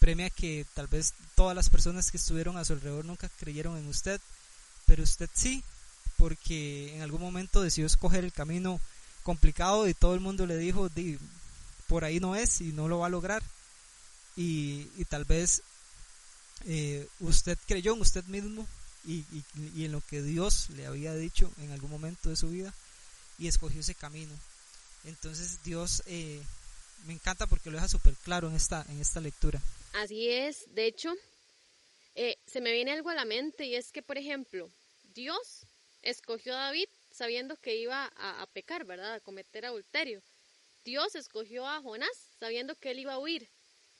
[0.00, 3.88] premia que tal vez todas las personas que estuvieron a su alrededor nunca creyeron en
[3.88, 4.20] usted,
[4.84, 5.64] pero usted sí,
[6.16, 8.80] porque en algún momento decidió escoger el camino
[9.22, 10.88] complicado y todo el mundo le dijo,
[11.88, 13.42] por ahí no es y no lo va a lograr.
[14.36, 15.62] Y, tal vez
[16.66, 18.66] eh, usted creyó en usted mismo
[19.06, 19.24] y,
[19.84, 22.74] en lo que Dios le había dicho en algún momento de su vida
[23.38, 24.32] y escogió ese camino.
[25.04, 26.42] Entonces Dios eh,
[27.06, 29.60] me encanta porque lo deja súper claro en esta, en esta lectura.
[29.92, 31.14] Así es, de hecho,
[32.14, 34.70] eh, se me viene algo a la mente y es que, por ejemplo,
[35.14, 35.66] Dios
[36.06, 39.14] escogió a David sabiendo que iba a, pecar, ¿verdad?
[39.14, 40.22] A cometer adulterio.
[40.84, 43.48] Dios escogió a Jonás sabiendo que él iba a huir.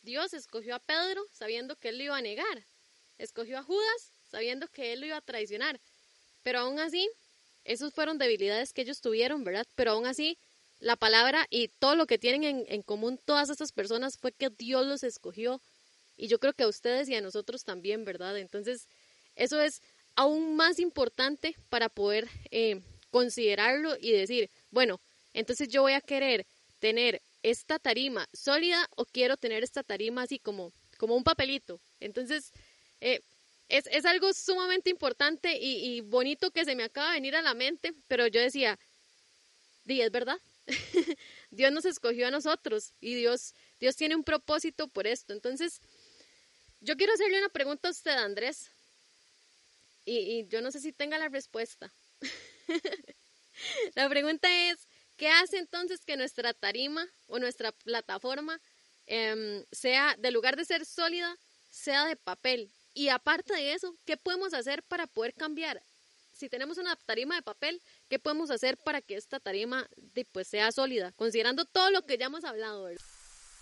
[0.03, 2.65] Dios escogió a Pedro sabiendo que él lo iba a negar.
[3.19, 5.81] Escogió a Judas sabiendo que él lo iba a traicionar.
[6.45, 7.11] Pero aún así,
[7.65, 9.67] esos fueron debilidades que ellos tuvieron, ¿verdad?
[9.75, 10.39] Pero aún así,
[10.79, 14.51] la palabra y todo lo que tienen en, en común todas estas personas fue que
[14.51, 15.61] Dios los escogió.
[16.17, 18.39] Y yo creo que a ustedes y a nosotros también, ¿verdad?
[18.39, 18.87] Entonces,
[19.35, 19.83] eso es
[20.17, 25.01] aún más importante para poder eh, considerarlo y decir, bueno,
[25.35, 26.47] entonces yo voy a querer
[26.81, 31.81] tener esta tarima sólida o quiero tener esta tarima así como, como un papelito.
[32.01, 32.53] Entonces,
[33.01, 33.21] eh,
[33.69, 37.55] es, es, algo sumamente importante y, bonito que se me acaba de venir a la
[37.55, 38.79] mente, pero yo decía,
[39.85, 40.39] di, es verdad.
[41.51, 45.33] Dios nos escogió a nosotros y Dios, Dios tiene un propósito por esto.
[45.33, 45.81] Entonces,
[46.81, 48.71] yo quiero hacerle una pregunta a usted, Andrés,
[50.07, 51.93] y, yo no sé si tenga la respuesta.
[53.95, 54.79] la pregunta es,
[55.17, 58.61] ¿qué hace entonces que nuestra tarima o nuestra plataforma
[59.07, 61.37] em, sea, de lugar de ser sólida,
[61.71, 62.71] sea de papel?
[62.95, 65.83] Y aparte de eso, ¿qué podemos hacer para poder cambiar?
[66.33, 69.89] Si tenemos una tarima de papel, ¿qué podemos hacer para que esta tarima
[70.33, 71.13] pues, sea sólida?
[71.13, 72.89] Considerando todo lo que ya hemos hablado.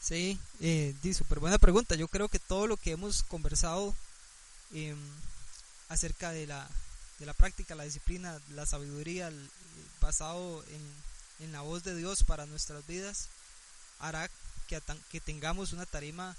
[0.00, 1.94] Sí, eh, súper buena pregunta.
[1.94, 3.94] Yo creo que todo lo que hemos conversado
[4.74, 4.98] em,
[5.88, 6.68] acerca de la,
[7.18, 9.30] de la práctica, la disciplina, la sabiduría,
[10.00, 13.28] basado en, en, la voz de Dios para nuestras vidas,
[13.98, 14.28] hará
[14.68, 16.36] que, que tengamos una tarima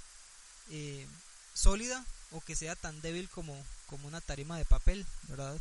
[0.71, 1.05] eh,
[1.53, 3.55] sólida o que sea tan débil como,
[3.87, 5.57] como una tarima de papel, ¿verdad?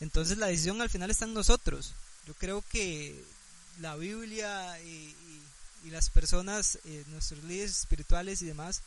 [0.00, 1.94] Entonces la decisión al final está en nosotros.
[2.26, 3.24] Yo creo que
[3.80, 5.14] la Biblia y,
[5.84, 8.82] las personas, eh, nuestros líderes espirituales y demás,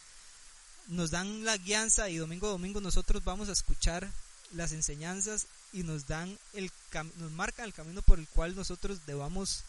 [0.89, 4.09] nos dan la guianza y domingo a domingo nosotros vamos a escuchar
[4.51, 6.71] las enseñanzas y nos dan el
[7.17, 9.63] nos marcan el camino por el cual nosotros debamos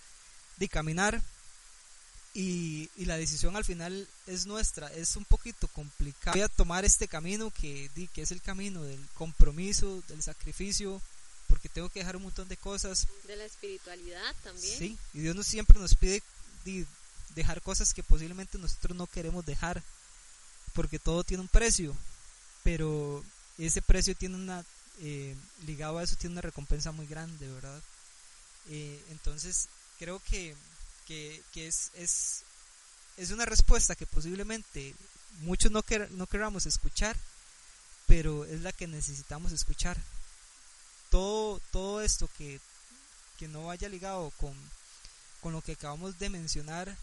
[0.56, 1.22] de caminar
[2.32, 6.34] y, la decisión al final es nuestra, es un poquito complicado.
[6.34, 11.02] Voy a tomar este camino que, que es el camino del compromiso, del sacrificio,
[11.48, 13.08] porque tengo que dejar un montón de cosas.
[13.26, 14.78] De la espiritualidad también.
[14.78, 16.22] Sí, y Dios nos, siempre nos pide
[17.34, 19.82] dejar cosas que posiblemente nosotros no queremos dejar,
[20.74, 21.96] porque todo tiene un precio,
[22.62, 23.24] pero
[23.58, 24.64] ese precio tiene una,
[25.00, 27.80] eh, ligado a eso, tiene una recompensa muy grande, ¿verdad?
[28.68, 30.54] Eh, entonces, creo que
[31.52, 32.42] que, es, es,
[33.16, 34.94] es, una respuesta que posiblemente
[35.40, 37.16] muchos no, no queramos escuchar,
[38.06, 39.96] pero es la que necesitamos escuchar.
[41.10, 42.60] Todo, todo esto que,
[43.38, 44.54] que no vaya ligado con,
[45.40, 46.96] con lo que acabamos de mencionar,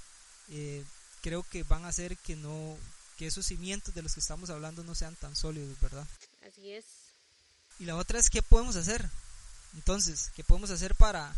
[0.49, 0.85] eh,
[1.21, 2.77] creo que van a hacer que no
[3.17, 6.07] que esos cimientos de los que estamos hablando no sean tan sólidos, ¿verdad?
[6.47, 6.85] Así es.
[7.79, 9.09] Y la otra es qué podemos hacer.
[9.75, 11.35] Entonces, ¿qué podemos hacer para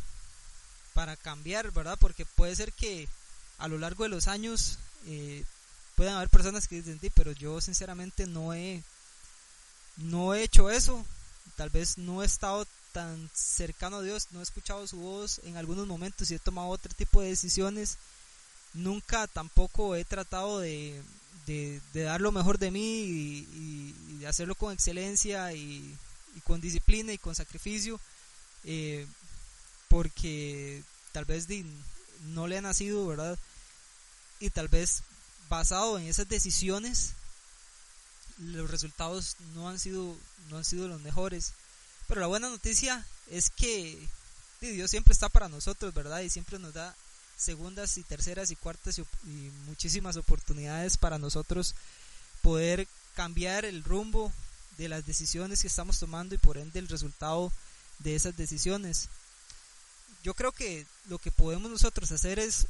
[0.94, 1.98] para cambiar, ¿verdad?
[2.00, 3.08] Porque puede ser que
[3.58, 5.46] a lo largo de los años eh,
[5.96, 8.84] puedan haber personas que dicen, pero yo sinceramente no he,
[9.98, 11.06] no he hecho eso,
[11.56, 15.58] tal vez no he estado tan cercano a Dios, no he escuchado su voz en
[15.58, 17.98] algunos momentos y he tomado otro tipo de decisiones,
[18.74, 21.02] nunca tampoco he tratado de,
[21.50, 25.96] de, dar lo mejor de mí y, de hacerlo con excelencia y,
[26.44, 28.00] con disciplina y con sacrificio.
[28.64, 29.06] Eh,
[29.88, 31.48] porque tal vez
[32.34, 33.40] no le ha nacido, ¿verdad?
[34.40, 35.02] Y tal vez
[35.50, 37.14] basado en esas decisiones
[38.38, 40.16] los resultados no han sido
[40.50, 41.54] no han sido los mejores.
[42.08, 44.08] Pero la buena noticia es que
[44.62, 46.22] Dios siempre está para nosotros, ¿verdad?
[46.22, 46.96] Y siempre nos da
[47.40, 51.74] segundas y terceras y cuartas y, y muchísimas oportunidades para nosotros
[52.44, 54.32] poder cambiar el rumbo
[54.78, 57.52] de las decisiones que estamos tomando y por ende el resultado
[58.00, 59.10] de esas decisiones
[60.24, 62.68] yo creo que lo que podemos nosotros hacer es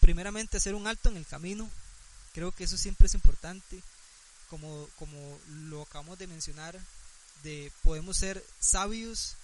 [0.00, 1.68] primeramente hacer un alto en el camino.
[2.34, 3.82] Creo que eso siempre es importante.
[4.48, 5.38] Como, como
[5.68, 6.78] lo acabamos de mencionar,
[7.42, 9.34] de podemos ser sabios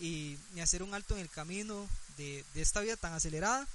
[0.00, 1.86] y, hacer un alto en el camino
[2.16, 3.66] de, esta vida tan acelerada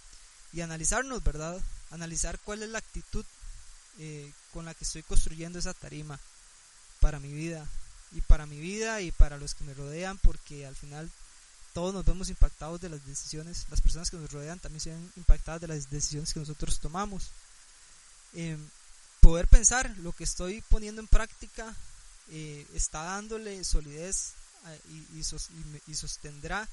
[0.53, 1.59] y analizarnos, ¿verdad?
[1.91, 3.25] Analizar cuál es la actitud
[3.99, 6.19] eh, con la que estoy construyendo esa tarima
[6.99, 7.67] para mi vida
[8.13, 11.09] y para mi vida y para los que me rodean porque al final
[11.73, 15.11] todos nos vemos impactados de las decisiones, las personas que nos rodean también se ven
[15.15, 17.31] impactadas de las decisiones que nosotros tomamos.
[18.33, 18.57] Eh,
[19.21, 21.73] poder pensar lo que estoy poniendo en práctica
[22.29, 24.33] eh, está dándole solidez
[25.17, 25.23] y,
[25.95, 26.67] sostendrá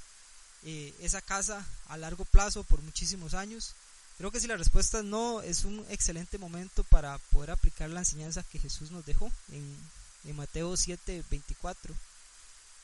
[0.65, 3.75] eh, esa casa a largo plazo por muchísimos años.
[4.19, 8.01] Creo que si la respuesta es no, es un excelente momento para poder aplicar la
[8.01, 9.99] enseñanza que Jesús nos dejó en,
[10.35, 11.95] Mateo 7, 24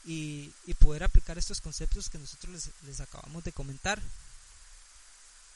[0.06, 4.00] y, poder aplicar estos conceptos que nosotros les, acabamos de comentar.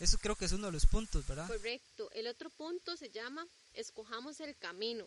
[0.01, 1.47] Eso creo que es uno de los puntos, ¿verdad?
[1.47, 2.11] Correcto.
[2.13, 5.07] El otro punto se llama escojamos el camino.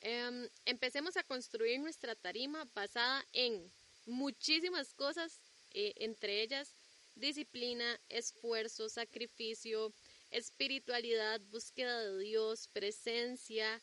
[0.00, 3.70] Em, empecemos a construir nuestra tarima basada en
[4.06, 5.32] muchísimas cosas,
[5.72, 6.74] eh, entre ellas
[7.14, 9.92] disciplina, esfuerzo, sacrificio,
[10.30, 13.80] espiritualidad, búsqueda de Dios, presencia,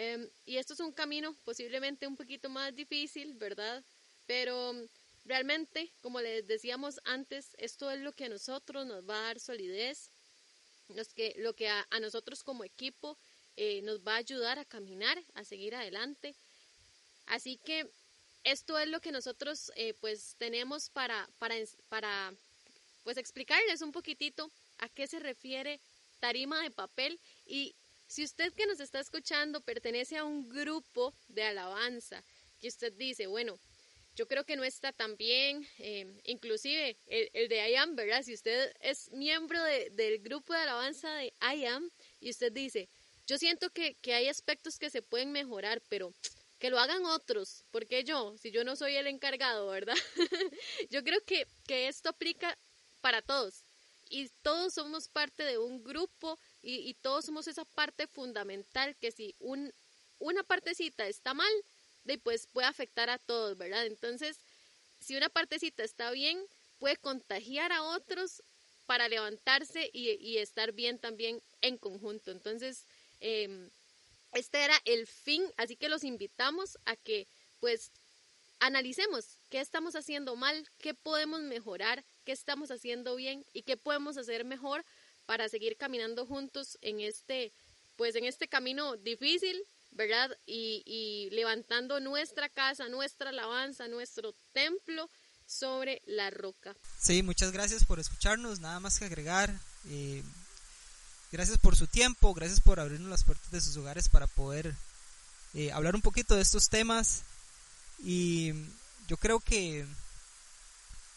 [0.00, 3.82] Em, y esto es un camino posiblemente un poquito más difícil, ¿verdad?
[4.28, 4.72] Pero
[5.24, 9.40] realmente, como les decíamos antes, esto es lo que a nosotros nos va a dar
[9.40, 10.10] solidez,
[10.94, 13.18] los que, lo que a, nosotros como equipo
[13.56, 16.36] eh, nos va a ayudar a caminar, a seguir adelante.
[17.26, 17.90] Así que
[18.44, 21.54] esto es lo que nosotros eh, pues tenemos para, para,
[21.88, 22.32] para
[23.04, 25.80] pues explicarles un poquitito a qué se refiere
[26.20, 27.74] tarima de papel y
[28.06, 32.22] si usted que nos está escuchando pertenece a un grupo de alabanza
[32.60, 33.58] y usted dice, bueno,
[34.16, 38.22] yo creo que no está tan bien, eh, inclusive el, de I Am, ¿verdad?
[38.22, 41.88] Si usted es miembro del grupo de alabanza de I Am
[42.20, 42.88] y usted dice,
[43.28, 46.12] yo siento que, hay aspectos que se pueden mejorar, pero
[46.58, 49.96] que lo hagan otros, porque yo, si yo no soy el encargado, ¿verdad?
[50.90, 52.56] yo creo que, que esto aplica
[53.00, 53.64] para todos
[54.10, 59.34] y todos somos parte de un grupo y, todos somos esa parte fundamental que si
[59.38, 59.72] un,
[60.18, 61.52] una partecita está mal,
[62.22, 63.86] pues puede afectar a todos, ¿verdad?
[63.86, 64.38] Entonces,
[64.98, 66.42] si una partecita está bien,
[66.78, 68.42] puede contagiar a otros
[68.86, 72.30] para levantarse y, estar bien también en conjunto.
[72.30, 72.86] Entonces,
[73.20, 73.68] em,
[74.32, 77.26] este era el fin, así que los invitamos a que
[77.60, 77.90] pues
[78.60, 84.16] analicemos qué estamos haciendo mal, qué podemos mejorar, qué estamos haciendo bien y qué podemos
[84.16, 84.84] hacer mejor
[85.26, 87.52] para seguir caminando juntos en este,
[87.96, 89.60] pues en este camino difícil,
[89.92, 90.36] ¿verdad?
[90.46, 95.08] Y, levantando nuestra casa, nuestra alabanza, nuestro templo
[95.46, 96.74] sobre la roca.
[96.98, 99.54] Sí, muchas gracias por escucharnos, nada más que agregar.
[99.88, 100.22] Eh,
[101.32, 104.74] gracias por su tiempo, gracias por abrirnos las puertas de sus hogares para poder
[105.54, 107.22] eh, hablar un poquito de estos temas.
[108.02, 108.52] Y
[109.08, 109.86] yo creo que,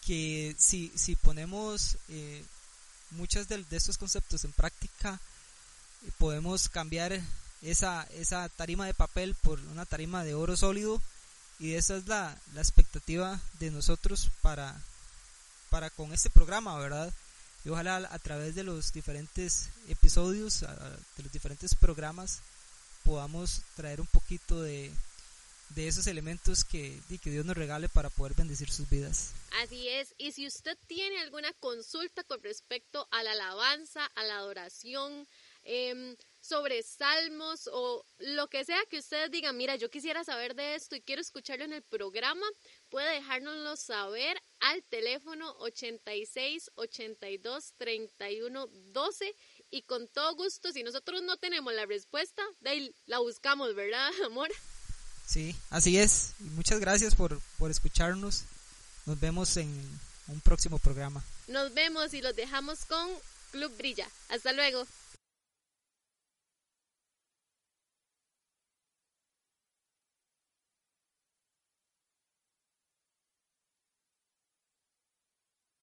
[0.06, 2.44] que si, si ponemos eh,
[3.12, 5.20] muchos de, estos conceptos en práctica
[6.18, 7.22] podemos cambiar
[7.62, 11.02] esa, esa tarima de papel por una tarima de oro sólido
[11.60, 14.82] y esa es la, la expectativa de nosotros para,
[15.70, 17.14] para con este programa, ¿verdad?
[17.64, 22.42] Y ojalá a través de los diferentes episodios, de los diferentes programas,
[23.04, 24.92] podamos traer un poquito de,
[25.76, 29.32] de esos elementos que, que Dios nos regale para poder bendecir sus vidas.
[29.62, 34.38] Así es, y si usted tiene alguna consulta con respecto a la alabanza, a la
[34.38, 35.28] adoración,
[35.64, 40.76] em, sobre salmos o lo que sea que usted diga, mira, yo quisiera saber de
[40.76, 42.46] esto y quiero escucharlo en el programa,
[42.90, 49.36] puede dejárnoslo saber al teléfono 86 82 31 12
[49.70, 54.12] y con todo gusto, si nosotros no tenemos la respuesta, de ahí la buscamos, ¿verdad,
[54.26, 54.50] amor?
[55.26, 56.34] Sí, así es.
[56.40, 58.44] muchas gracias por, por escucharnos.
[59.06, 59.70] Nos vemos en
[60.28, 61.24] un próximo programa.
[61.48, 63.08] Nos vemos y los dejamos con
[63.52, 64.10] Club Brilla.
[64.30, 64.86] Hasta luego.